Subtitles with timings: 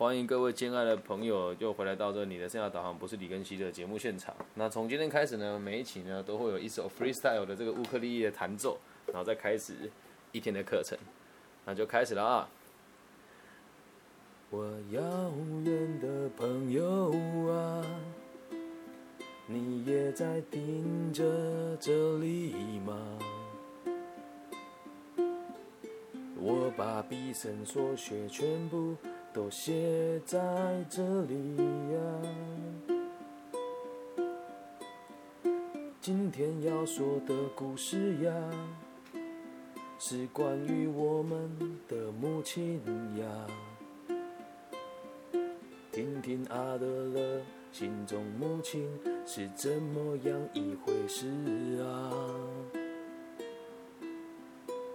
[0.00, 4.34] 欢迎各位亲爱的朋友又回来到这你的生涯导航不是李根熙的节目现场。
[4.54, 8.78] 那从今天开始呢，每一期呢都会有一首 freestyle 的这个乌克丽丽的弹奏，
[9.08, 9.74] 然后再开始
[10.32, 10.96] 一天的课程。
[11.66, 12.48] 那就开始了啊！
[14.48, 15.02] 我遥
[15.66, 17.12] 远的朋友
[17.52, 17.84] 啊，
[19.46, 22.54] 你也在盯着这里
[22.86, 23.18] 吗？
[26.38, 28.96] 我把毕生所学全部
[29.32, 30.38] 都写在
[30.88, 31.98] 这里呀。
[36.00, 38.32] 今天要说的故事呀，
[39.98, 41.48] 是关于我们
[41.86, 42.80] 的母亲
[43.18, 43.46] 呀。
[45.92, 47.40] 听听阿德勒
[47.70, 48.88] 心中母亲
[49.24, 51.28] 是怎么样一回事
[51.82, 52.79] 啊。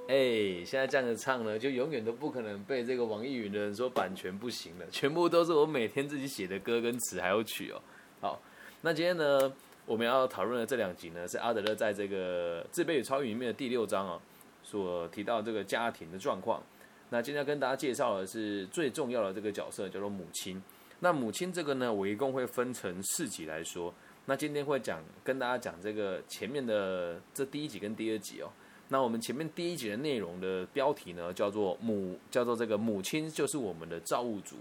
[0.08, 7.82] 哎，现在这样子唱呢，就永远都不可能被这个网易云的人说版权不行了，全部都是我每天自己写的歌跟词还有曲哦。
[8.22, 8.42] 好，
[8.82, 9.52] 那今天呢，
[9.88, 14.22] 我们要讨论的这两集呢，是阿德勒在这个《自卑与超越》里面的第六章哦，
[14.62, 16.62] 所提到这个家庭的状况。
[17.10, 20.62] 那今天要跟大家介绍的是最重要的这个角色，叫做母亲。
[21.00, 23.92] 那母亲这个呢，我一共会分成四集来说。
[24.28, 28.50] 那今天会讲跟大家讲这个前面的这第一集跟第二集哦。
[28.90, 34.58] 那我们前面第一节的内容的标题呢，叫做母，叫做这个母亲就是我们的造物主。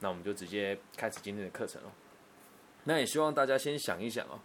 [0.00, 1.86] 那我们就直接开始今天的课程哦。
[2.84, 4.38] 那也希望大家先想一想哦，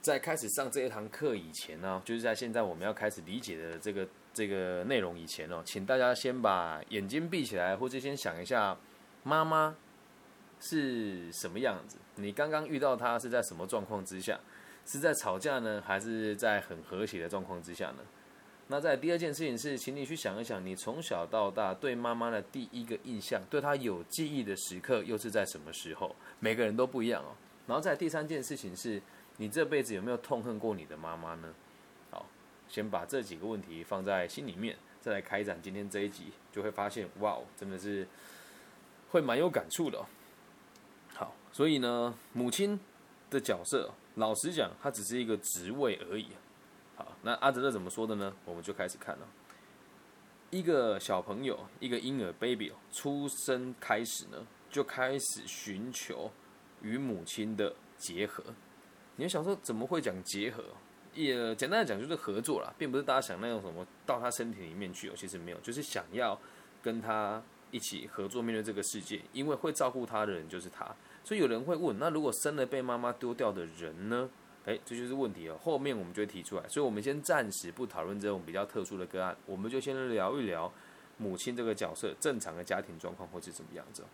[0.00, 8.76] 在开始上这一堂课以前呢，就是在现在我们要开始理解的这个这个内容以前哦，请大家先把眼睛闭起来，或者先想一下
[9.22, 9.76] 妈妈
[10.60, 11.96] 是什么样子。
[12.16, 14.38] 你刚刚遇到她是在什么状况之下？
[14.86, 17.98] 是在吵架呢，还是在很和谐的状况之下呢？
[18.72, 26.14] 那在第二件事情是，请你去想一想，你从小到大对妈妈的第一个印象，对她有记忆的时刻又是在什么时候？
[26.38, 27.34] 每个人都不一样哦。
[27.66, 29.02] 然后在第三件事情是，
[29.38, 31.52] 你这辈子有没有痛恨过你的妈妈呢？
[32.12, 32.24] 好，
[32.68, 38.06] 先把这几个问题放在心里面，再来开展今天这一集，就会发现，哇，真的是
[39.10, 39.98] 会蛮有感触的。
[39.98, 40.06] 哦
[41.16, 42.78] 好，所以呢，母亲
[43.30, 46.28] 的角色，老实讲，它只是一个职位而已。
[47.22, 48.34] 那阿德勒怎么说的呢？
[48.44, 49.28] 我们就开始看了。
[50.50, 56.30] 一个小朋友，一个婴儿 baby 出生开始呢，就开始寻求
[56.82, 58.42] 与母亲的结合。
[59.16, 60.64] 你想说怎么会讲结合？
[61.12, 66.40] 也简单的讲就是合作啦，并不是大家想那种什么到他身体里面去哦，其实没有，就是想要
[66.82, 70.88] 跟他一起合作面对这个世界，因为会照顾他的人就是他。
[71.22, 74.30] 所以有人会问，那如果生了被妈妈丢掉的人呢？
[74.66, 75.56] 哎，这就是问题了。
[75.58, 80.70] 后面我们就会提出来，所以我们先暂时不讨论这种比较特殊的个案，我们就先聊一聊
[81.16, 84.04] 母亲这个角色正常的家庭状况会是怎么样子。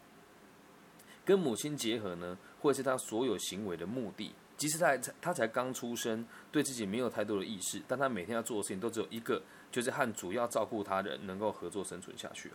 [1.24, 9.42] 跟母亲结合呢，或是他所有行为的目的，即使他他才刚出生，对自己没有太多的意识，但他每天要做的事情都只有一个，
[9.72, 12.52] 就是和主要照顾他人能够合作生存下去哦。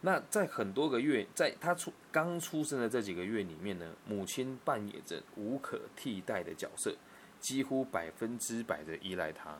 [0.00, 6.94] 那在很多个月，在他出刚出生的这几个月里面呢，母亲扮演着无可替代的角色。
[7.40, 9.58] 几乎百分之百的依赖他。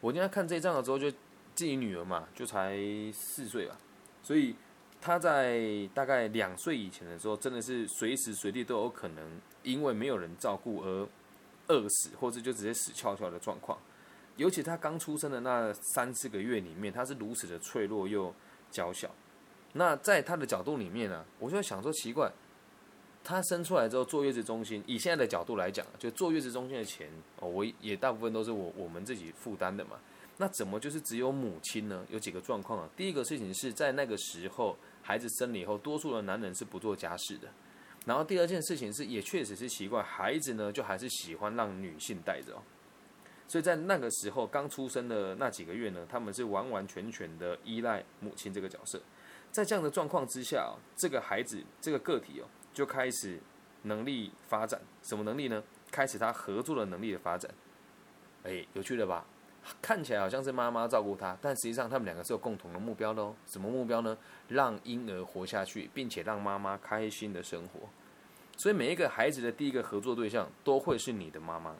[0.00, 1.10] 我今天看这一章的时候，就
[1.54, 2.76] 自己女儿嘛，就才
[3.12, 3.76] 四岁吧，
[4.22, 4.54] 所以
[5.00, 11.08] 她在大概两岁以前的时候，真的是随时随地都有可能因为没有人照顾而
[11.68, 13.78] 饿死，或者就直接死翘翘的状况。
[14.36, 18.34] 尤其她刚出生的那三四个月里面，她是如此的脆弱又
[18.70, 19.10] 娇小。
[19.72, 22.30] 那在她的角度里面呢，我就想说奇怪。
[23.24, 27.08] 他生出来之后坐月子中心，以现在的角度来讲，就坐月子中心的钱
[27.40, 29.98] 哦，我也大部分都是我我们自己负担的嘛。
[30.36, 32.04] 那怎么就是只有母亲呢？
[32.10, 32.88] 有几个状况啊。
[32.94, 37.48] 第一个事情是在那个时候，孩子生了以后，多数的男人是不做家事的。
[38.04, 42.60] 然后第二件事情是，也确实是奇怪，孩子呢就还是喜欢让女性带着。
[43.48, 49.00] 所以在那个时候刚出生的那几个月呢，他们是完完全全的依赖母亲这个角色。
[49.52, 52.44] 在这样的状况之下，这个孩子这个个体哦。
[52.74, 53.38] 就开始
[53.82, 55.62] 能力发展，什么能力呢？
[55.90, 57.50] 开始他合作的能力的发展。
[58.42, 59.24] 哎，有趣了吧？
[59.80, 63.34] 看起来好像是妈妈照顾他，但实际上他们两个是有共同的目标的哦。
[63.46, 64.18] 什么目标呢？
[64.48, 67.88] 让婴儿活下去，并且让妈妈开心的生活。
[68.58, 71.74] 所以每一个孩子的第一个合作对象都会是你的妈妈。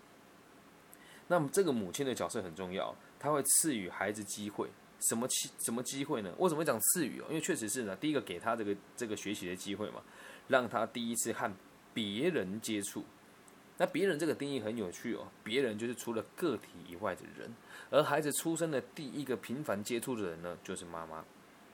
[1.29, 4.69] 那么这个母亲的角色很重要，她会赐予孩子机会。
[5.01, 6.33] 什么机什么机会呢？
[6.39, 7.27] 为什么讲赐予哦？
[7.29, 10.01] 因为确实是呢，第一个给他这个这个学习的机会嘛。
[10.49, 11.53] 让他第一次和
[11.93, 13.05] 别人接触，
[13.79, 15.27] 那别人这个定义很有趣哦。
[15.43, 17.53] 别人就是除了个体以外的人，
[17.91, 21.25] 而孩子出生的第一个频繁接触的人呢，就是妈妈。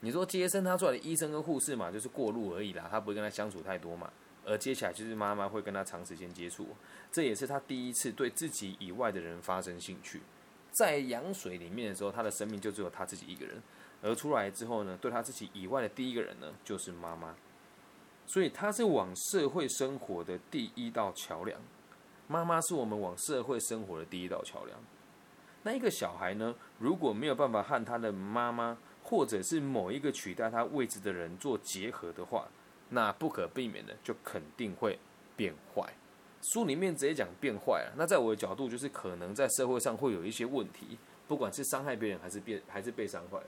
[0.01, 4.11] 你说接生他出来的医生跟护士嘛，就是过路而已啦，他不会跟他相处太多嘛。
[4.47, 6.69] 而接下来就是妈妈会跟他长时间接触，
[7.13, 10.23] 这也是他第一次对自己以外的人发生兴趣。
[10.73, 13.63] 在羊水里面的时候，他的生命就只有他自己一个人。
[14.03, 17.35] 而出来之后呢，对他自己以外的第一个人呢，就是妈妈。
[18.33, 21.61] 所以他是往社会生活的第一道桥梁。
[22.29, 24.79] 妈妈是我们往社会生活的第一道桥梁。
[25.65, 32.47] 那一个小孩呢，如果没有办法和他的妈妈，或者是某一个取代他位置的人做结合的话，
[32.91, 34.97] 那不可避免的就肯定会
[35.37, 35.93] 变坏。
[36.41, 37.93] 书里面直接讲变坏了。
[37.97, 43.39] 那在我的角度，就是可能在社会上会有一些问题，不管是伤害别人还是变还是被伤害。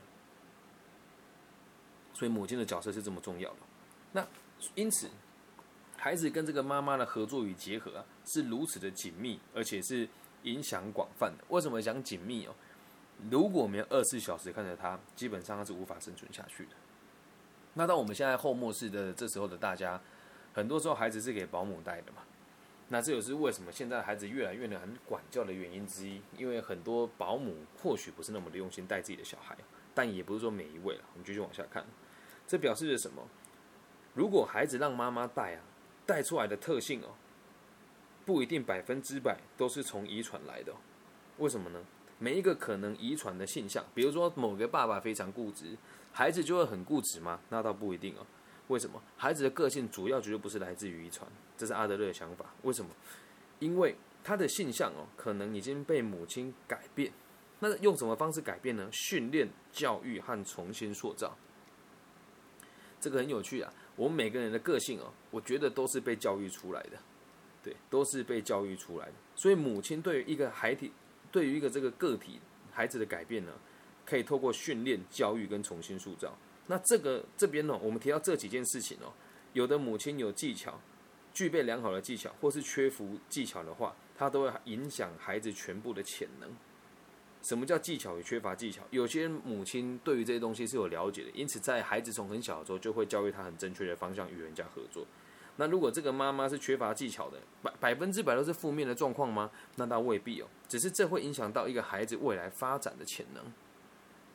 [2.12, 3.58] 所以母亲的角色是这么重要的。
[4.10, 4.26] 那
[4.74, 5.08] 因此，
[5.96, 10.08] 孩子跟这个妈妈的合作与结合啊，是如此的紧密，而且是
[10.42, 11.44] 影响广泛的。
[11.48, 12.54] 为什么讲紧密哦？
[13.30, 16.70] 如果没有二十四小时看着他，基本上他是无法生存下去的。
[17.74, 20.00] 那到我们现在后末世的这时候的大家，
[20.52, 22.22] 很多时候孩子是给保姆带的嘛？
[22.88, 26.20] 那这也是为什么现在孩子越来越难管教的原因之一。
[26.36, 29.56] 因为很多保姆或许不是那么的用心带自己的小孩，
[29.94, 31.04] 但也不是说每一位了。
[31.12, 31.86] 我们继续往下看，
[32.46, 33.22] 这表示着什么？
[34.14, 35.60] 如果孩子让妈妈带啊，
[36.04, 37.08] 带出来的特性哦，
[38.26, 40.72] 不一定百分之百都是从遗传来的。
[41.38, 41.82] 为什么呢？
[42.18, 45.76] 每一个可能遗传的现象，比如说某个爸爸非常固执，
[46.12, 47.40] 孩子就会很固执吗？
[47.48, 48.26] 那倒不一定哦。
[48.68, 49.02] 为什么？
[49.16, 52.46] 孩子的个性主要绝对不是来自于遗传，这是阿德勒的想法。
[52.62, 52.90] 为什么？
[53.58, 57.12] 因为他的性向哦，可能已经被母亲改变。
[57.60, 58.88] 那用什么方式改变呢？
[58.92, 61.36] 训练、教育和重新塑造。
[63.00, 63.72] 这个很有趣啊。
[63.96, 66.98] 我们每个人的个性哦，我觉得都是被教育出来的，
[67.62, 69.12] 对，都是被教育出来的。
[69.36, 70.92] 所以母亲对于一个孩体。
[71.30, 72.38] 对于一个这个个体
[72.70, 73.52] 孩子的改变呢，
[74.04, 76.36] 可以透过训练、教育跟重新塑造。
[76.66, 79.10] 那这个这边呢，我们提到这几件事情哦，
[79.54, 80.78] 有的母亲有技巧，
[81.32, 86.54] 具备良好的技巧，或是缺乏技巧的话，它都会影响孩子全部的潜能。
[87.42, 88.82] 什么叫技巧与缺乏技巧？
[88.90, 95.04] 有些母亲对于这些东西是有了解的，因此在孩子从很小的时候就会教育他很正确的方向与人家合作。
[95.56, 99.50] 那如果这个妈妈是缺乏技巧的，百百分之百都是负面的状况吗？
[99.76, 103.44] 那倒未必哦，只是这会影响到一个孩子未来发展的潜能，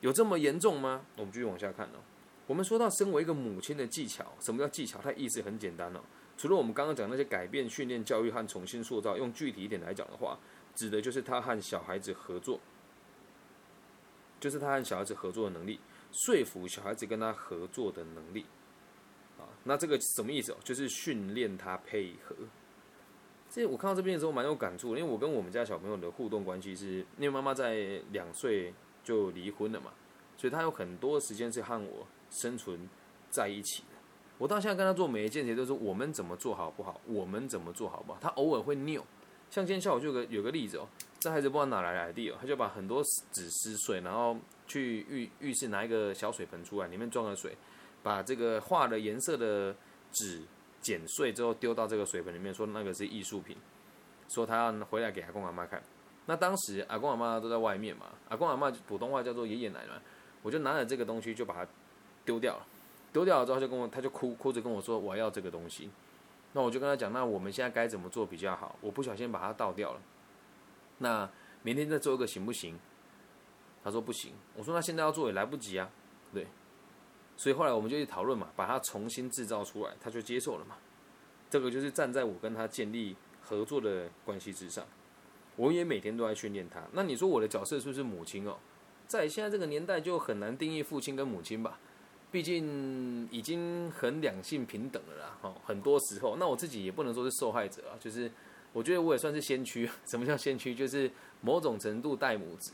[0.00, 1.06] 有这么严重吗？
[1.16, 1.98] 我们继续往下看哦。
[2.46, 5.00] 我们说到身为一个母亲的技巧，什么叫技巧？
[5.02, 6.00] 它意思很简单哦。
[6.36, 10.38] 除了我们刚刚讲那些改变、训练、教育和重新塑造，用具体一点来讲的话，
[10.74, 12.60] 指的就是他和小孩子合作，
[14.40, 15.80] 就是他和小孩子合作的能力，
[16.12, 18.46] 说服小孩子跟他合作的能力。
[19.38, 20.56] 啊那这个什么意思哦？
[20.64, 22.34] 就是训练他配合。
[23.50, 29.92] 这我看到这边的时候蛮有感触，因为我跟我们家小朋友的互动关系是，因为妈妈在两岁就离婚了嘛，
[30.36, 32.88] 所以他有很多时间是和我生存
[33.30, 33.88] 在一起的。
[34.36, 38.18] 我到现在跟他做每一件事都是我们怎么做好不好，我们怎么做好不好。
[38.20, 39.02] 他偶尔会拗，
[39.50, 40.86] 像今天下午就有个有个例子哦，
[41.20, 44.36] 这孩子不知道哪来的 idea，，他就把很多纸撕碎，然后
[44.66, 47.56] 去浴浴室拿一个小水盆出来，里面装了水。
[48.00, 49.74] 把这个画的颜色的
[50.12, 50.42] 纸
[50.80, 53.56] 剪碎之后丢到这个水盆里面，说那个是艺术品，
[54.28, 55.82] 说他要回来给阿公阿妈看。
[56.26, 60.00] 那当时阿公阿妈都在外面嘛，阿公阿妈普通话叫做爷爷奶奶，
[60.42, 61.68] 我就拿了这个东西就把它
[62.24, 62.66] 丢掉了。
[63.12, 65.90] 丢掉了之后就跟我，他就哭哭着跟我说我要这个东西。
[66.52, 68.76] 那我就跟他讲，那我们现在该怎么做比较好？
[68.80, 70.00] 我不小心把它倒掉了，
[70.98, 71.28] 那
[71.62, 72.78] 明天再做一个行不行？
[73.82, 74.32] 他说不行。
[74.56, 75.90] 我说那现在要做也来不及啊，
[76.32, 76.46] 对。
[77.36, 80.76] 所以后来我们就去讨论嘛，把它重新制造出来，他就接受了嘛。
[81.48, 84.84] 这个就是站在我跟他建立合作的关系之上，
[85.56, 86.82] 我也每天都在训练他。
[86.92, 88.56] 那你说我的角色是不是母亲哦？
[89.06, 91.78] 在现在这个年代就很难定义父亲跟母亲吧，
[92.30, 95.38] 毕竟已经很两性平等了啦。
[95.42, 98.30] 哦，很多时候，那我自己也不能说是受害者啊，就是
[98.72, 99.88] 我觉得我也算是先驱。
[100.06, 100.74] 什么叫先驱？
[100.74, 101.10] 就是
[101.40, 102.72] 某种程度带母职。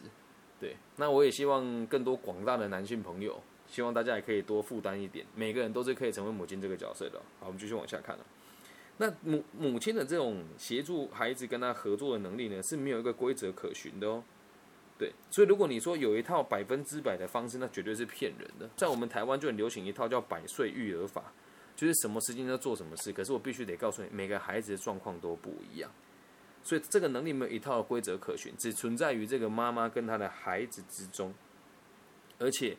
[0.61, 3.41] 对，那我也希望更多广大的男性朋友。
[3.67, 7.19] 希望大家也可以多负担一点，每个人都是可以成为母亲这个角色的。
[7.41, 8.25] 好，我们继续往下看了。
[8.99, 14.23] 那母母亲的这种协助孩子跟他合作的能力呢，是没有一个规则可循的哦。
[14.97, 18.71] 对，所以如果你说有一套百分之百的方式，那绝对是骗人的。
[18.77, 21.33] 在我们台湾就很流行一套叫“百岁育儿法”，
[21.77, 23.13] 就是什么时间要做什么事。
[23.13, 25.91] 可是我必须得告诉你，每个孩子的状况都不一样，
[26.63, 31.33] 所以这个能力没有一套规则可循，只存在于这个妈妈跟她的孩子之中，
[32.39, 32.77] 而且。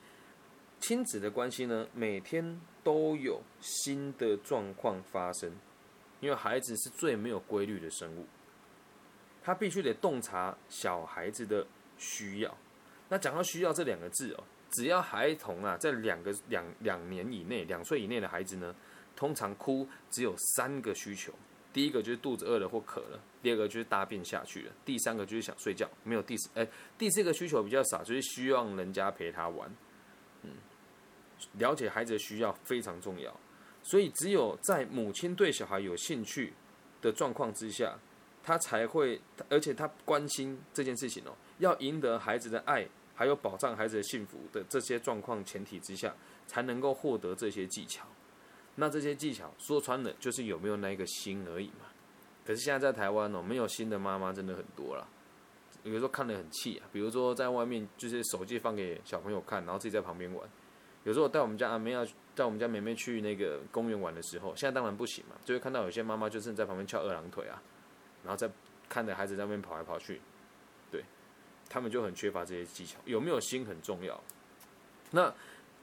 [0.81, 5.49] 亲子的关系呢，每天都有新的状况发生，
[6.19, 8.25] 因为孩子是最没有规律的生物，
[9.41, 11.65] 他必须得洞察小孩子的
[11.97, 12.57] 需要。
[13.07, 18.75] 那讲到需要这两个字哦，只要孩童啊在两个两两年以内，两岁以内的孩子呢，
[19.15, 21.33] 通常哭只有三个需求。
[21.73, 25.85] 第一个就是肚子饿了或渴了，第二个就是大便下去了，第三个就是想睡觉。
[26.03, 26.65] 没有第四，哎，
[26.97, 29.69] 第四个需求比较少，就是希望人家陪他玩。
[30.43, 30.51] 嗯，
[31.57, 33.37] 了解孩子的需要非常重要，
[33.83, 36.53] 所以只有在母亲对小孩有兴趣
[37.01, 37.99] 的状况之下，
[38.41, 39.19] 他才会，
[39.49, 46.15] 而且他关心这件事情哦，要赢得孩子的爱，还有保障孩子的幸福的这些状况前提之下，
[46.47, 48.07] 才能够获得这些技巧。
[48.75, 51.85] 那这些技巧说穿了就是有没有那一个心而已嘛。
[52.45, 55.07] 可是现在在台湾哦，没有心的妈妈真的很多了。
[55.83, 60.47] 有时候看得很气啊，比如说在外面就是手机放给小朋友看，然后自己在旁边玩。
[61.03, 62.05] 有时候带我们家阿妹要
[62.35, 67.61] 带我们家妹妹去那个公园玩的时候，现在当然不行嘛，就会看到有些妈妈就是在旁边翘二郎腿啊，
[68.23, 68.49] 然后在
[68.89, 70.19] 看着孩子在那边跑来跑去，
[70.91, 71.03] 对
[71.69, 72.99] 他们就很缺乏这些技巧。
[73.05, 74.21] 有没有心很重要。
[75.11, 75.33] 那。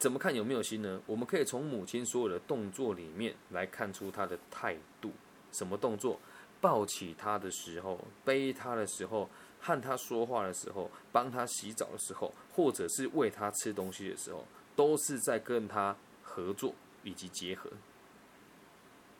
[0.03, 1.01] 怎么看有没有心呢？
[1.07, 5.13] 我们可以从母亲所有的动作里面来看出她的态度。
[5.53, 6.19] 什么动作？
[6.61, 9.31] 抱起他的时候，背他的时候，
[9.61, 14.45] 和他说话的时候，帮他洗澡的时候，或者是喂他吃东西的时候，
[14.75, 17.71] 都是在跟他合作以及结合。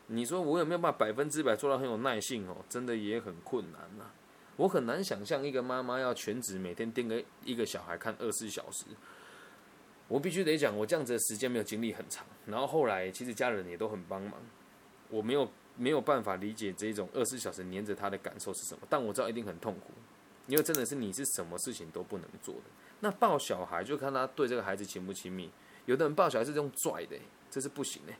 [0.07, 2.57] 你说我有没有办法百分之百做到很有耐性哦？
[2.67, 4.03] 真的也很困难呐。
[4.57, 8.85] 我很难想象一个妈妈要全职每天盯个一个小孩看二十四小时。
[10.13, 14.33] 我必须得讲，我这样子的时间没有经历很长，然后后来其实家人也都很帮忙，
[15.09, 19.91] 我没有没有办法理解这种二十四小时黏着他的感受是什么，但我知道一定很痛苦，
[20.45, 22.61] 因为真的是你是什么事情都不能做的。
[22.99, 25.49] 那抱小孩就看他对这个孩子亲不亲密，
[25.87, 27.17] 有的人抱小孩是用拽的，
[27.49, 28.13] 这是不行的，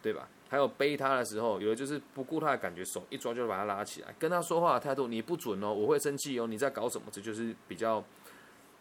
[0.00, 0.26] 对吧？
[0.48, 7.08] 还有背他的时候，有的就是不顾他的感觉，手一抓就把他拉起来，跟他说话的态度你不准哦，我会生气哦，你在搞什么？
[7.12, 8.02] 这就是比较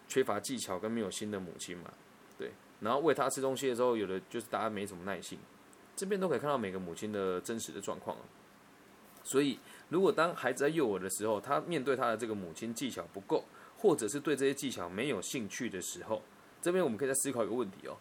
[0.07, 1.93] 缺乏技巧跟没有心的母亲嘛。
[2.83, 5.39] 然后喂他吃东西的时候，有的就是大家没什么耐心，
[5.95, 8.23] 这边都可以看到每个母亲的真实的状况啊。
[9.23, 13.45] 所以，如果当孩子在幼儿的时候，他面对他的这个母亲技巧不够，
[13.77, 16.21] 或者是对这些技巧没有兴趣的时候，
[16.61, 17.95] 这边我们可以再思考一个问题哦：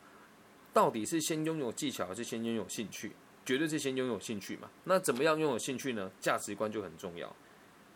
[0.73, 3.13] 到底是先拥有技巧，还是先拥有兴趣？
[3.45, 4.69] 绝对是先拥有兴趣嘛。
[4.85, 6.11] 那怎么样拥有兴趣呢？
[6.21, 7.33] 价值观就很重要。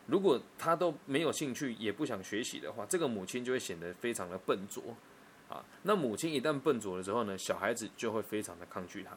[0.05, 4.81] 如果他都没有兴趣，也不想学习的话，这个母亲就会显得非常的笨拙。
[5.49, 9.15] 啊，那母亲一旦笨拙了之后呢，小孩子就会非常的抗拒他。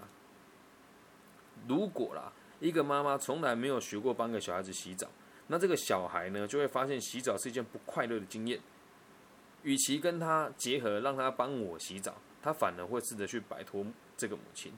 [1.69, 5.09] 如果啦，一个妈妈从来没有学过帮个小孩子洗澡，
[5.49, 8.61] 那这个小孩呢，就会发现洗澡是一件不快乐的经验。
[9.63, 13.85] 与其跟他结合，让他帮我洗澡，他反而会试着去摆脱
[14.17, 14.73] 这个母亲。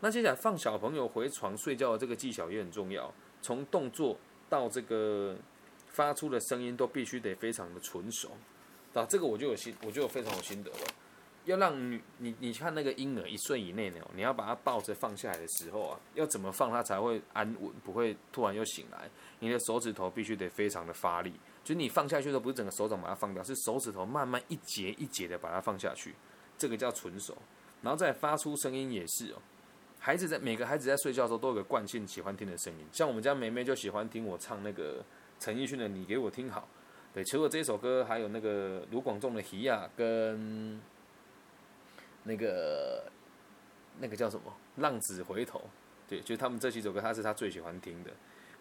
[0.00, 5.34] 那接下来放小朋友回床睡觉的这个技巧也很重要，从动作到这个
[5.86, 8.36] 发出的声音都必须得非常的纯熟。
[8.94, 10.78] 啊，这个我就有心，我就有非常有心得了。
[11.44, 19.08] 要让女你你看那个婴儿一岁以内呢，你要把他抱着放下来的时候啊，要怎么放他才会安稳，不会突然又醒来？
[19.38, 21.32] 你的手指头必须得非常的发力，
[21.64, 26.14] 就你放下去的时候，不是整个手掌把它放掉，是手指头慢慢一节一节的把它放下去，
[26.58, 27.34] 这个叫纯手。
[27.80, 29.40] 然后再发出声音也是哦，
[29.98, 35.02] 孩子在每个孩子在睡觉的时候都有个惯性喜欢听的声音，像我们家梅梅就喜欢听我唱那个
[35.38, 36.68] 陈奕迅的《你给我听好》。
[37.12, 40.80] 对，除了这首歌，还有那个卢广仲的《喜亚》跟
[42.24, 43.10] 那个
[43.98, 45.58] 那个叫什么《浪子回头》。
[46.08, 48.10] 对，就他们这几首歌，他是他最喜欢听的。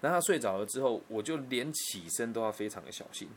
[0.02, 3.30] 那他睡着了之后，我就连起身都要非常的小心。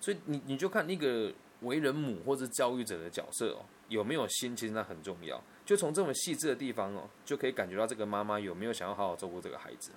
[0.00, 5.42] 所以你你就看那个为人母或者教育者的角色哦，有没有心，其实那很重要。
[5.64, 9.92] 就从这么细致的地方哦，就可以感觉到这个妈妈有没有想要好好照顾这个孩子。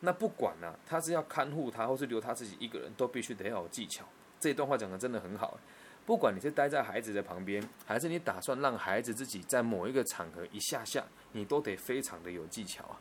[0.00, 4.04] 那不管呢，他是要看护他，或是留他自己一个人，都必须得要有技巧。
[4.38, 5.58] 这一段话讲的真的很好。
[6.06, 12.98] 不管你是待在孩子的旁边，还是你打算让孩子自己在某一个场合一下下，你都得非常的有技巧啊。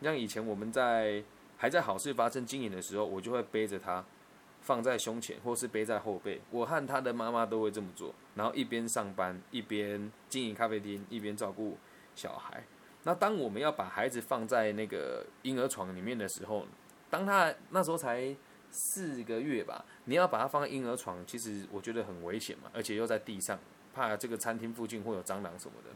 [0.00, 1.22] 像以前我们在
[1.58, 4.02] 还在好事发生经营的时候，我就会背着他
[4.62, 6.40] 放在胸前，或是背在后背。
[6.50, 11.76] 我和他的妈妈都会这么做，然后一边上班，一边经营咖啡厅，一边照顾
[12.14, 12.62] 小孩。
[13.04, 16.66] 那当我们要把孩子放在那个婴儿床里面的时候，
[17.08, 18.34] 当他那时候才
[18.70, 23.58] 四个月吧，你要把他放在婴儿床，其实我觉得很危险嘛，而且又在地上，
[23.94, 25.90] 怕这个餐厅附近会有蟑螂什么的。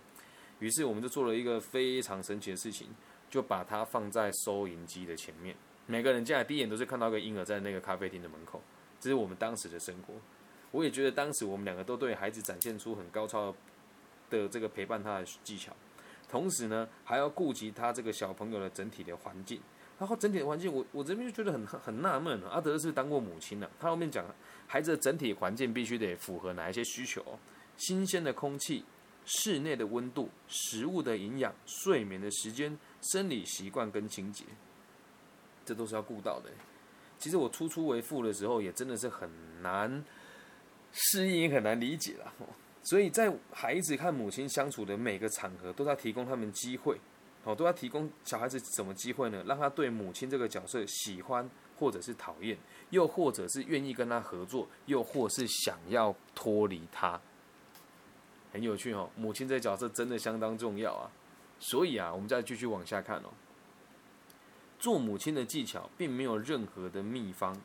[0.60, 2.88] 于是我们就做了一个非常神奇的事情，
[3.28, 5.54] 就把它放在收银机的前面。
[5.86, 8.62] 每个人进来第一眼都是看到个婴儿在那个咖啡厅的门口，
[8.98, 10.14] 这是我们当时的生活。
[10.70, 13.54] 我也觉得当时我们两个都对孩子展现出很高超
[14.30, 15.72] 的这个陪伴他的技巧。
[16.34, 19.60] 同时呢，还要顾及他这个小朋友的整体的环境，
[20.00, 24.26] 然后整体的环境，我我这边就觉得很很纳闷了阿德是当过母亲的，他后面讲
[24.66, 27.24] 孩子的整体环境必须得符合哪一些需求？
[27.76, 28.84] 新鲜的空气、
[29.24, 34.44] 室内的温度、食物的营养、睡眠的时间、生理习惯跟清洁，
[35.64, 36.50] 这都是要顾到的。
[37.16, 39.30] 其实我初出为父的时候，也真的是很
[39.62, 40.04] 难
[40.90, 42.34] 适应，很难理解了。
[42.84, 46.98] 所以在孩子和母亲相处的每个场合，都在提供他们机会，
[47.42, 49.42] 哦，都要提供小孩子什么机会呢？
[49.46, 51.48] 让他对母亲这个角色喜欢
[51.78, 52.58] 或者是讨厌，
[52.90, 57.18] 又或者是愿意跟他合作，又或是想要脱离他。
[58.52, 61.10] 很有趣哦，母亲这角色真的相当重要啊。
[61.58, 63.32] 所以啊，我们再继续往下看哦。
[64.78, 67.58] 做母亲的技巧，并没有任何的秘方。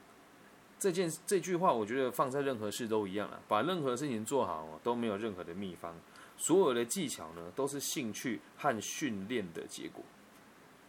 [0.79, 3.39] 这件这句话，我觉得放在任何事都一样了。
[3.47, 5.93] 把任何事情做好，都没有任何的秘方。
[6.37, 10.01] 所有的技巧呢，都是兴趣和训练的结果。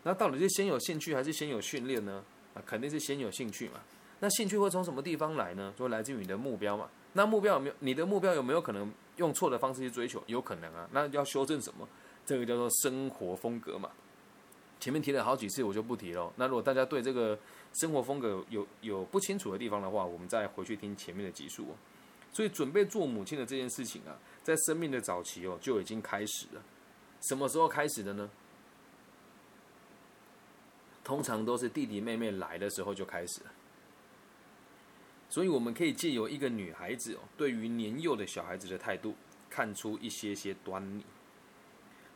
[0.04, 2.24] 那到底是先有兴趣，还是先有训练呢？
[2.54, 3.80] 啊，肯定是先有兴趣嘛。
[4.20, 5.74] 那兴趣会从什么地方来呢？
[5.76, 6.88] 就来自于你的目标嘛。
[7.14, 7.74] 那目标有没有？
[7.80, 10.22] 你的目标有没有可能用错的方式去追求？
[10.26, 10.88] 有可能啊。
[10.92, 11.88] 那要修正什么？
[12.24, 13.90] 这个叫做生活风格嘛。
[14.80, 16.32] 前面提了好几次，我就不提了。
[16.36, 17.38] 那如果大家对这个
[17.74, 21.66] 生活风格有有不清楚的地方的话，我们再回去听前面的集数。
[22.32, 26.62] 所以准备做母亲的这件事情啊，在生命的早期哦就已经开始了。
[27.20, 28.30] 什么时候开始的呢？
[31.04, 33.50] 通常都是弟弟妹妹来的时候就开始了。
[35.28, 39.14] 所以我们可以借由一个女孩子哦，对于年幼的小孩子的态度，
[39.50, 41.04] 看出一些些端倪。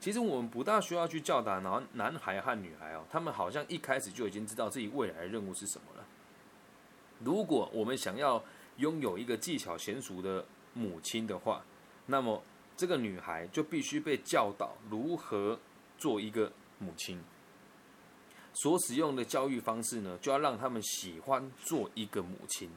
[0.05, 6.05] 其实我们不大需要去教导男男孩和女孩哦，他们好像一开始就已经知道自己未来的任务是什么了。
[7.21, 8.45] 如果我们想要
[8.77, 10.45] 拥有一个技巧娴熟的
[10.75, 11.65] 母亲的话，
[12.05, 12.43] 那么
[12.77, 15.59] 这个女孩就必须被教导如何
[15.97, 17.19] 做一个母亲。
[18.53, 22.69] 所使用的教育方式呢，就要让他们喜欢做一个母亲，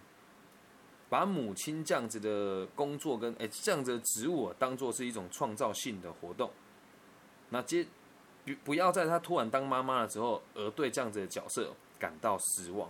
[1.09, 6.49] 把母亲这样子的工作跟哎这样子的职务当做是一种创造性的活动。
[7.49, 7.85] 那接
[8.45, 12.89] 不不要在她突然当妈妈的时候，而对这样子的角色感到失望。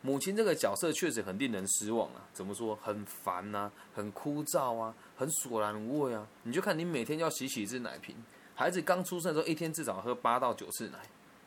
[0.00, 2.22] 母亲这个角色确实很令人失望啊！
[2.32, 2.76] 怎么说？
[2.76, 6.24] 很烦呐，很枯燥啊，很索然无味啊！
[6.44, 8.14] 你就看你每天要洗几次奶瓶，
[8.54, 11.00] 孩子刚出生的时候，一天至少喝八到九次奶，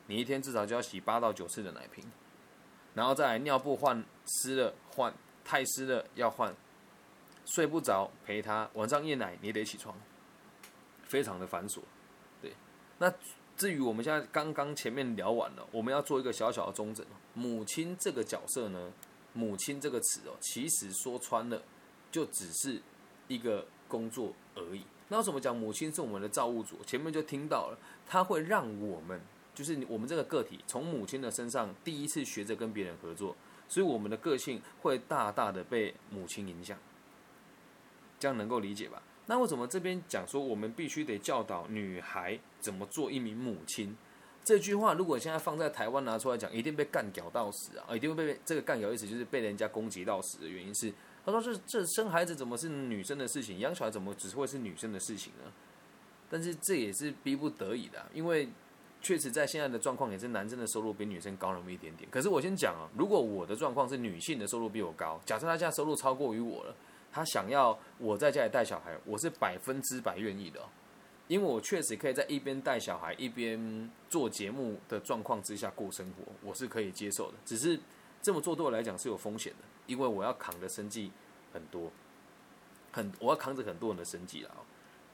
[0.08, 2.04] 你一天至少就要洗八到九次的奶瓶，
[2.93, 5.13] 然后再来尿布换湿了换，
[5.45, 6.54] 太湿了要换，
[7.45, 9.95] 睡不着陪他，晚上夜奶你得起床，
[11.06, 11.80] 非常的繁琐。
[13.02, 13.12] 那
[13.58, 17.04] 至于我们现在刚刚前面聊完了，我们要做一个小小的中整。
[17.34, 18.92] 母亲这个角色呢，
[19.34, 21.60] 母亲这个词哦，其实说穿了，
[22.12, 22.80] 就只是
[23.28, 24.86] 一个工作而已。
[25.08, 26.78] 那为什么讲母亲是我们的造物主？
[26.86, 29.20] 前面就听到了，它会让我们，
[29.56, 33.36] 就是我们这个个体，从母亲的身上第一次学着跟别人合作，
[33.68, 36.78] 所以我们的个性会大大的被母亲影响。
[38.20, 39.02] 这样能够理解吧？
[39.27, 43.95] 那为什么这边讲说我们必须得教导女孩怎么做一名母亲？
[44.43, 47.95] 这句话如果现在放在台湾拿出来讲，一定被干屌到死啊！
[47.95, 50.91] 一定会被这个干屌意思就是被人家攻击到死的原因是，
[51.23, 55.51] 他说这这生孩子怎么是女生的事情，养小孩怎么只会是女生的事情呢？
[56.29, 58.49] 但是这也是逼不得已的，因为
[58.99, 62.10] 确实在现在的状况也是男生的收入比女生高那么一点点。
[62.10, 66.75] 可是我先讲啊，如果我的状况是女性的收入比我高，假设她现在收入超过于我了。
[67.12, 70.62] 他想要我在家里带小孩，我是百分之百愿意的，
[71.28, 77.38] 因为我确实可以在一边带小孩一边做节目的状况之下过生活，我是可以接受的。
[77.45, 77.78] 只是
[78.21, 81.12] 这么做对我来讲是有风险的，因为我要扛的生计
[81.52, 81.91] 很多，
[82.93, 84.52] 很我要扛着很多人的生计了。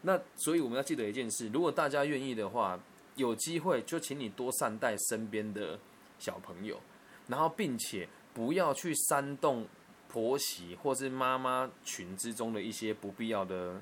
[0.02, 2.80] 那所以我们要记得一件事：如果大家愿意的话，
[3.16, 5.80] 有机会就请你多善待身边的
[6.20, 6.80] 小朋友，
[7.28, 9.66] 然后并且不要去煽动。
[10.10, 13.82] 婆媳或是妈妈群之中的一些不必要的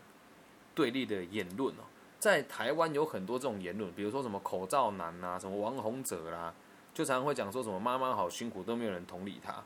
[0.73, 1.83] 对立的言论哦，
[2.19, 6.53] 在台湾有很多这种言论，比如说什么口罩男啊，什么王洪哲啦，
[6.93, 9.63] 就常常会讲说什么妈妈好辛苦，都没有人同理她。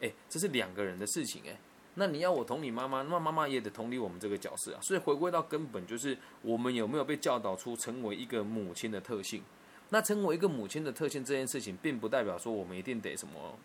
[0.00, 1.58] 哎，这是两个人的事情哎，
[1.94, 4.78] 那你要我同理妈妈，那妈妈也得同理我们这个角色啊。
[4.80, 9.42] 所以回归到根本，就是我们有没有被教导出成为一个母亲的特性？
[9.90, 13.58] 那成为一个母亲的特性这件事情，并不代表说我们一定得什么。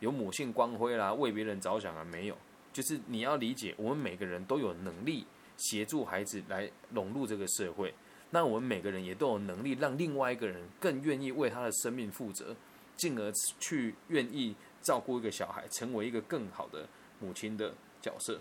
[0.00, 2.36] 有母性光辉啦，为别人着想啊，没有，
[2.72, 5.26] 就是你要理解，我们每个人都有能力
[5.56, 7.94] 协助孩子来融入这个社会，
[8.30, 12.54] 那我们每个人也都有能力让另外一个人更愿意为他的生命负责，
[12.96, 16.86] 进而去愿意照顾一个小孩，成为一个更好的
[17.20, 18.40] 母亲的角色。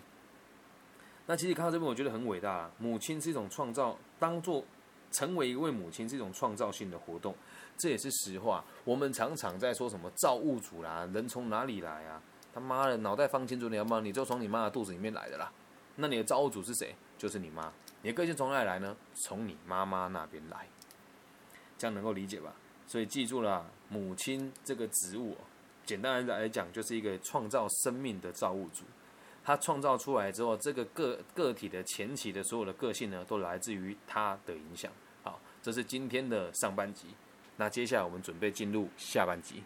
[1.25, 4.65] 那其实看到这边，我觉得很伟大，母亲是一种创造，当做
[5.13, 7.33] 成为一位母亲是一种创造性的活动。
[7.77, 8.63] 这也是实话。
[8.83, 12.21] 我们常常在说什么造物主啦，人从哪里来啊？
[12.53, 15.51] 他妈的，脑袋放清楚，你要不你就从你妈的肚子里面来的啦。
[15.95, 16.95] 那你的造物主是谁？
[17.17, 17.71] 就是你妈。
[18.03, 18.95] 你的个性从哪里来呢？
[19.15, 20.67] 从你妈妈那边来，
[21.77, 22.53] 这样能够理解吧？
[22.85, 25.35] 所以记住了，母亲这个植物，
[25.85, 28.83] 简单来讲，就是一个创造生命的造物主。
[29.43, 34.91] 他创造出来之后，这个个个体的前期的所有的个性呢，都来自于他的影响。
[35.63, 37.07] 这是今天的上半集。
[37.55, 39.63] 那接下来我们准备进入下半集。